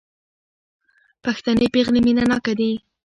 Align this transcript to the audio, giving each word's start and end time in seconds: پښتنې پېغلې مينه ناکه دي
پښتنې 1.23 1.67
پېغلې 1.73 1.99
مينه 2.07 2.23
ناکه 2.29 2.53
دي 2.59 2.71